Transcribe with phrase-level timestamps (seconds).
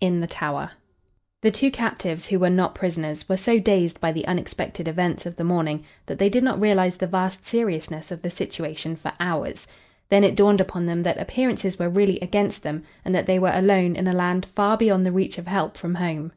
[0.00, 0.72] IN THE TOWER
[1.40, 5.36] The two captives who were not prisoners were so dazed by the unexpected events of
[5.36, 9.68] the morning that they did not realize the vast seriousness of the situation for hours.
[10.08, 13.52] Then it dawned upon them that appearances were really against them, and that they were
[13.54, 16.32] alone in a land far beyond the reach of help from home.